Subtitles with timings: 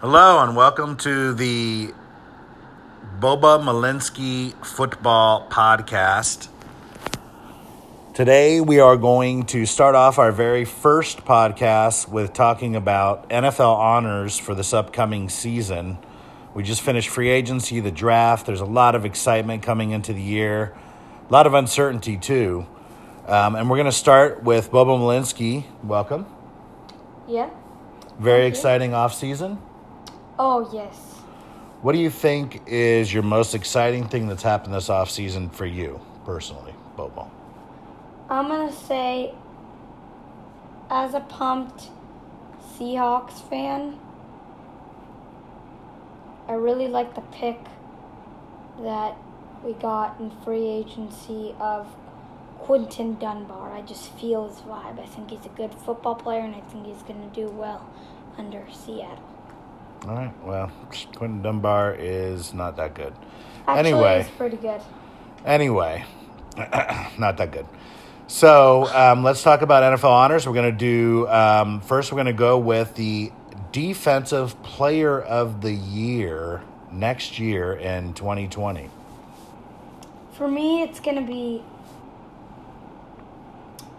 [0.00, 1.94] Hello and welcome to the
[3.18, 6.48] Boba Malinsky Football Podcast.
[8.12, 13.74] Today we are going to start off our very first podcast with talking about NFL
[13.76, 15.96] honors for this upcoming season.
[16.52, 18.44] We just finished free agency, the draft.
[18.44, 20.74] There's a lot of excitement coming into the year,
[21.28, 22.66] a lot of uncertainty too.
[23.26, 25.64] Um, and we're going to start with Boba Malinsky.
[25.82, 26.26] Welcome.
[27.26, 27.48] Yeah.
[28.18, 28.58] Very Thank you.
[28.58, 29.58] exciting off season.
[30.38, 30.96] Oh yes.
[31.82, 35.64] What do you think is your most exciting thing that's happened this off season for
[35.66, 37.30] you personally, Bobo?
[38.28, 39.34] I'm gonna say,
[40.90, 41.90] as a pumped
[42.76, 43.98] Seahawks fan,
[46.48, 47.58] I really like the pick
[48.80, 49.16] that
[49.64, 51.86] we got in free agency of
[52.58, 53.72] Quinton Dunbar.
[53.72, 55.00] I just feel his vibe.
[55.00, 57.88] I think he's a good football player, and I think he's gonna do well
[58.36, 59.35] under Seattle.
[60.06, 60.32] All right.
[60.44, 60.70] Well,
[61.16, 63.12] Quinton Dunbar is not that good.
[63.66, 64.22] Actually, Anyway.
[64.22, 64.80] he's pretty good.
[65.44, 66.04] Anyway,
[67.18, 67.66] not that good.
[68.28, 70.46] So um, let's talk about NFL honors.
[70.46, 72.10] We're going to do um, first.
[72.12, 73.30] We're going to go with the
[73.72, 78.88] defensive player of the year next year in 2020.
[80.32, 81.62] For me, it's gonna be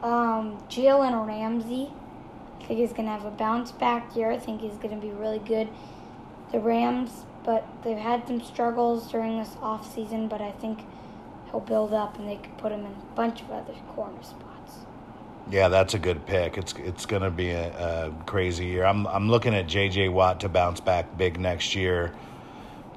[0.04, 1.92] um, Jalen Ramsey.
[2.60, 4.32] I think he's gonna have a bounce back year.
[4.32, 5.68] I think he's gonna be really good.
[6.52, 10.28] The Rams, but they've had some struggles during this off season.
[10.28, 10.80] But I think
[11.52, 14.48] he'll build up, and they could put him in a bunch of other corner spots.
[15.50, 16.58] Yeah, that's a good pick.
[16.58, 18.86] It's it's going to be a, a crazy year.
[18.86, 20.10] I'm I'm looking at J.J.
[20.10, 22.14] Watt to bounce back big next year.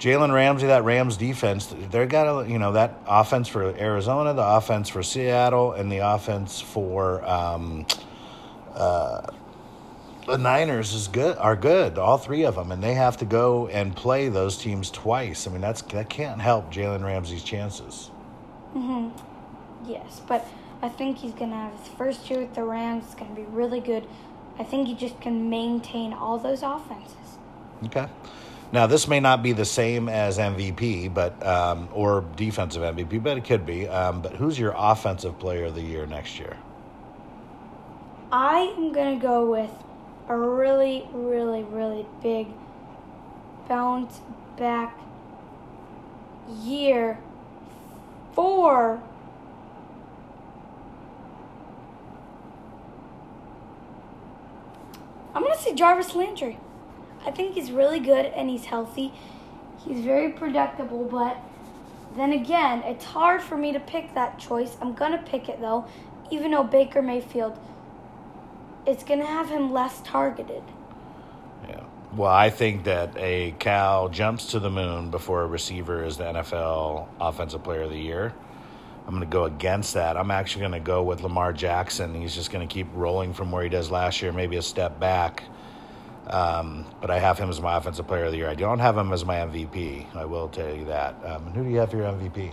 [0.01, 4.43] Jalen Ramsey, that Rams defense, they're got a, you know that offense for Arizona, the
[4.43, 7.87] offense for Seattle, and the offense for um,
[8.75, 9.27] uh,
[10.27, 11.37] the Niners is good.
[11.39, 14.91] Are good, all three of them, and they have to go and play those teams
[14.91, 15.47] twice.
[15.47, 18.11] I mean, that's that can't help Jalen Ramsey's chances.
[18.73, 19.11] hmm
[19.87, 20.47] Yes, but
[20.83, 23.05] I think he's gonna have his first year with the Rams.
[23.06, 24.06] It's gonna be really good.
[24.59, 27.39] I think he just can maintain all those offenses.
[27.87, 28.06] Okay.
[28.73, 33.37] Now this may not be the same as MVP, but um, or defensive MVP, but
[33.37, 33.89] it could be.
[33.89, 36.56] Um, but who's your offensive player of the year next year?
[38.31, 39.71] I am gonna go with
[40.31, 42.47] a really, really, really big
[43.69, 44.21] bounce
[44.57, 44.97] back
[46.63, 47.19] year
[48.33, 49.03] for
[55.35, 56.59] I'm gonna say Jarvis Landry.
[57.27, 59.12] I think he's really good and he's healthy.
[59.85, 61.39] He's very predictable, but
[62.17, 64.77] then again, it's hard for me to pick that choice.
[64.81, 65.87] I'm gonna pick it though,
[66.31, 67.59] even though Baker Mayfield
[68.87, 70.63] it's gonna have him less targeted.
[71.69, 71.83] Yeah.
[72.15, 76.25] Well, I think that a cow jumps to the moon before a receiver is the
[76.25, 78.35] NFL Offensive Player of the Year.
[79.07, 80.17] I'm going to go against that.
[80.17, 82.15] I'm actually going to go with Lamar Jackson.
[82.15, 85.01] He's just going to keep rolling from where he does last year, maybe a step
[85.01, 85.43] back.
[86.29, 88.49] Um, but I have him as my Offensive Player of the Year.
[88.49, 90.15] I don't have him as my MVP.
[90.15, 91.17] I will tell you that.
[91.25, 92.53] Um, and who do you have for your MVP?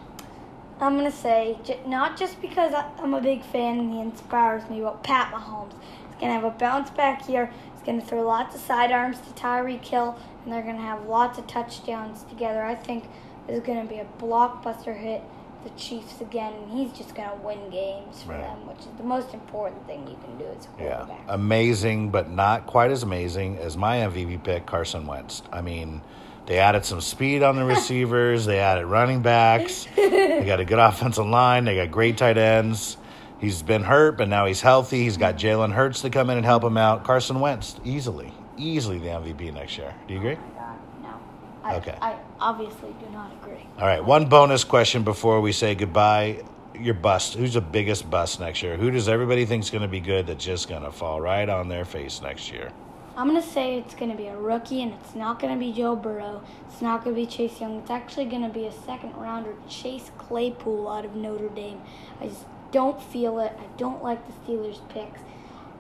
[0.80, 1.58] I'm gonna say
[1.88, 5.74] not just because I'm a big fan and he inspires me, but Pat Mahomes.
[6.18, 7.52] He's gonna have a bounce back year.
[7.74, 11.46] He's gonna throw lots of sidearms to Tyreek Hill, and they're gonna have lots of
[11.46, 12.64] touchdowns together.
[12.66, 13.04] I think
[13.46, 15.22] this is gonna be a blockbuster hit.
[15.64, 18.42] The Chiefs again, and he's just gonna win games for Right.
[18.42, 21.08] them, which is the most important thing you can do as a quarterback.
[21.28, 25.42] Yeah, amazing, but not quite as amazing as my MVP pick, Carson Wentz.
[25.52, 26.02] I mean,
[26.46, 30.80] they added some speed on the receivers, they added running backs, they got a good
[30.80, 32.96] offensive line, they got great tight ends.
[33.40, 35.04] He's been hurt, but now he's healthy.
[35.04, 37.04] He's got Jalen Hurts to come in and help him out.
[37.04, 39.94] Carson Wentz, easily, easily the MVP next year.
[40.08, 40.38] Do you agree?
[40.60, 41.20] Oh no.
[41.64, 41.96] I, Okay.
[42.02, 43.66] I obviously do not agree.
[43.78, 46.44] All right, one bonus question before we say goodbye.
[46.74, 47.34] Your bust.
[47.34, 48.78] Who's the biggest bust next year?
[48.78, 51.70] Who does everybody think's going to be good that's just going to fall right on
[51.70, 52.72] their face next year?
[53.16, 56.44] I'm gonna say it's gonna be a rookie, and it's not gonna be Joe Burrow.
[56.68, 57.80] It's not gonna be Chase Young.
[57.80, 61.82] It's actually gonna be a second rounder, Chase Claypool out of Notre Dame.
[62.22, 63.54] I just don't feel it.
[63.58, 65.20] I don't like the Steelers picks.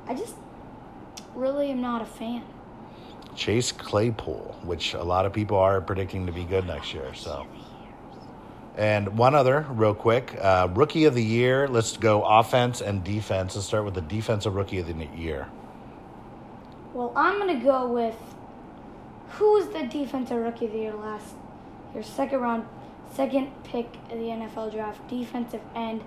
[0.07, 0.35] I just
[1.35, 2.43] really am not a fan.
[3.35, 7.13] Chase Claypool, which a lot of people are predicting to be good next year.
[7.13, 7.45] So,
[8.75, 11.67] and one other, real quick, uh, rookie of the year.
[11.67, 13.55] Let's go offense and defense.
[13.55, 15.47] Let's start with the defensive rookie of the year.
[16.93, 18.15] Well, I'm gonna go with
[19.29, 21.35] who was the defensive rookie of the year last
[21.93, 22.01] year?
[22.01, 22.65] Second round,
[23.13, 26.01] second pick of the NFL draft, defensive end,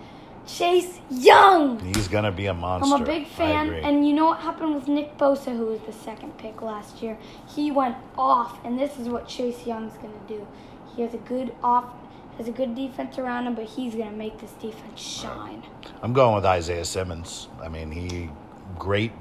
[0.57, 1.79] Chase Young.
[1.95, 2.95] He's going to be a monster.
[2.95, 5.93] I'm a big fan, and you know what happened with Nick Bosa, who was the
[5.93, 7.19] second pick last year?
[7.55, 10.47] He went off, and this is what Chase Young's going to do.
[10.95, 11.93] He has a good off,
[12.39, 15.63] has a good defense around him, but he's going to make this defense shine.
[16.03, 17.49] I'm going with Isaiah Simmons.
[17.63, 18.31] I mean, he
[18.79, 19.13] great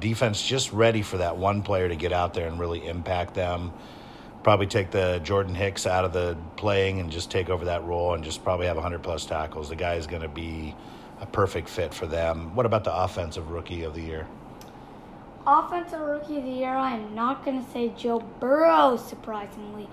[0.00, 3.72] defense, just ready for that one player to get out there and really impact them.
[4.42, 8.14] Probably take the Jordan Hicks out of the playing and just take over that role
[8.14, 9.68] and just probably have 100 plus tackles.
[9.68, 10.74] The guy is going to be
[11.20, 12.54] a perfect fit for them.
[12.56, 14.26] What about the offensive rookie of the year?
[15.44, 19.88] Offensive Rookie of the Year, I am not going to say Joe Burrow, surprisingly.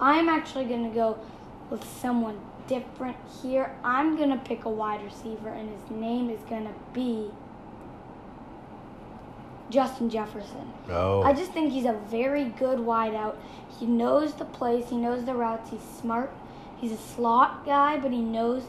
[0.00, 1.18] I'm actually going to go
[1.68, 3.76] with someone different here.
[3.84, 7.30] I'm going to pick a wide receiver, and his name is going to be
[9.70, 10.72] Justin Jefferson.
[10.90, 13.36] Oh, I just think he's a very good wideout.
[13.78, 16.32] He knows the plays, he knows the routes, he's smart.
[16.76, 18.64] He's a slot guy, but he knows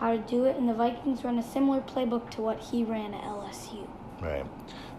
[0.00, 0.56] how to do it.
[0.56, 3.86] And the Vikings run a similar playbook to what he ran at LSU.
[4.20, 4.46] right.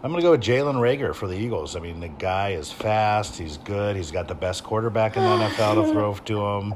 [0.04, 1.78] I'm going to go with Jalen Reagor for the Eagles.
[1.78, 3.38] I mean, the guy is fast.
[3.38, 3.96] He's good.
[3.96, 6.74] He's got the best quarterback in the NFL to throw to him.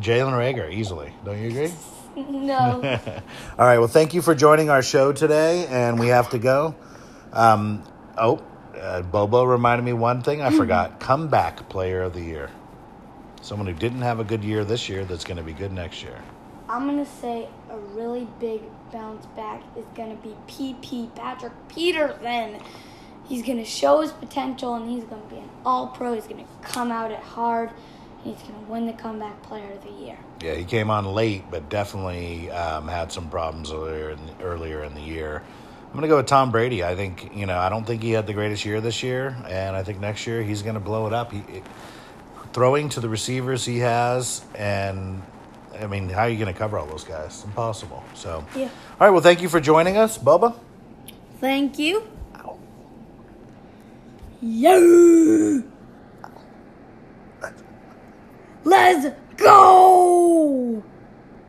[0.00, 1.12] Jalen Reagor, easily.
[1.26, 1.72] Don't you agree?
[2.16, 2.80] No.
[3.58, 3.78] All right.
[3.78, 6.74] Well, thank you for joining our show today, and we have to go.
[7.32, 7.82] Um,
[8.16, 8.42] oh,
[8.78, 12.50] uh, Bobo reminded me one thing I forgot: comeback player of the year.
[13.40, 16.02] Someone who didn't have a good year this year that's going to be good next
[16.02, 16.20] year.
[16.68, 18.60] I'm going to say a really big
[18.92, 22.60] bounce back is going to be PP, Patrick Peterson.
[23.26, 26.14] He's going to show his potential and he's going to be an all pro.
[26.14, 27.70] He's going to come out at hard
[28.24, 30.18] and he's going to win the comeback player of the year.
[30.42, 34.94] Yeah, he came on late, but definitely um, had some problems earlier in, earlier in
[34.94, 35.42] the year.
[35.88, 36.84] I'm going to go with Tom Brady.
[36.84, 39.74] I think you know I don't think he had the greatest year this year, and
[39.74, 41.32] I think next year he's going to blow it up.
[41.32, 41.64] He, it,
[42.52, 45.22] throwing to the receivers he has, and
[45.80, 47.44] I mean, how are you going to cover all those guys?
[47.44, 48.02] Impossible.
[48.14, 48.64] So, Yeah.
[48.64, 48.70] all
[49.00, 49.10] right.
[49.10, 50.58] Well, thank you for joining us, Bubba.
[51.40, 52.02] Thank you.
[54.40, 55.60] Yeah.
[58.64, 59.06] Let's
[59.36, 60.82] go.